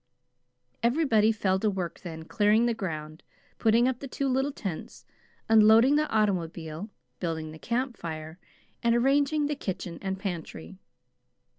Everybody 0.81 1.31
fell 1.31 1.59
to 1.59 1.69
work 1.69 1.99
then, 1.99 2.23
clearing 2.25 2.65
the 2.65 2.73
ground, 2.73 3.21
putting 3.59 3.87
up 3.87 3.99
the 3.99 4.07
two 4.07 4.27
little 4.27 4.51
tents, 4.51 5.05
unloading 5.47 5.95
the 5.95 6.09
automobile, 6.09 6.89
building 7.19 7.51
the 7.51 7.59
camp 7.59 7.97
fire, 7.97 8.39
and 8.81 8.95
arranging 8.95 9.45
the 9.45 9.53
"kitchen 9.53 9.99
and 10.01 10.17
pantry." 10.17 10.79